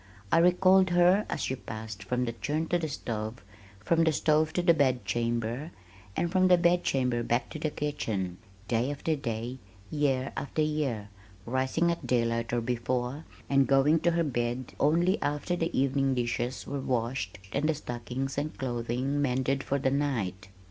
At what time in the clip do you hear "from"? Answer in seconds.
2.03-2.25, 3.81-4.03, 6.31-6.47